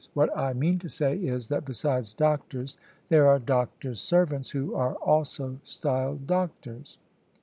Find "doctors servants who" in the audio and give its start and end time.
3.37-4.73